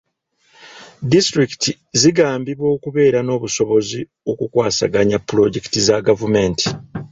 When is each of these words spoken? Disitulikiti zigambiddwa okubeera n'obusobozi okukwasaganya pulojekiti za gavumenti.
Disitulikiti 1.11 1.71
zigambiddwa 1.99 2.67
okubeera 2.75 3.19
n'obusobozi 3.23 3.99
okukwasaganya 4.31 5.17
pulojekiti 5.27 5.79
za 5.87 5.97
gavumenti. 6.07 6.65